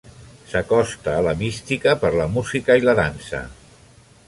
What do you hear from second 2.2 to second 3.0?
música i la